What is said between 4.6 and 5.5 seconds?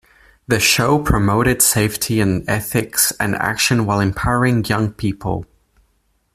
young people.